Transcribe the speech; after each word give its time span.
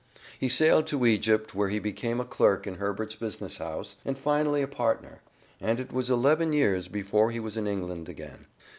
He 0.39 0.49
sailed 0.49 0.87
to 0.87 1.05
Egypt, 1.05 1.53
where 1.53 1.67
he 1.69 1.77
became 1.77 2.19
a 2.19 2.25
clerk 2.25 2.65
in 2.65 2.77
Herbert's 2.77 3.13
business 3.15 3.59
house, 3.59 3.97
and 4.03 4.17
finally 4.17 4.63
a 4.63 4.67
partner, 4.67 5.21
and 5.59 5.79
it 5.79 5.93
was 5.93 6.09
eleven 6.09 6.53
years 6.53 6.87
before 6.87 7.29
he 7.29 7.39
was 7.39 7.55
in 7.55 7.67
England 7.67 8.09
again. 8.09 8.47